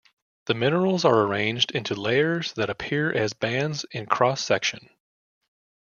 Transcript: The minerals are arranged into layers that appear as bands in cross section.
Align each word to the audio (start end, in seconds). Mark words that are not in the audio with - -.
The 0.47 0.55
minerals 0.55 1.05
are 1.05 1.21
arranged 1.21 1.69
into 1.73 1.93
layers 1.93 2.53
that 2.53 2.71
appear 2.71 3.11
as 3.13 3.33
bands 3.33 3.85
in 3.91 4.07
cross 4.07 4.43
section. 4.43 4.89